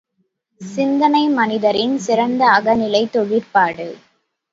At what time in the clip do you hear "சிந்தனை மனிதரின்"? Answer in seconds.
0.61-1.97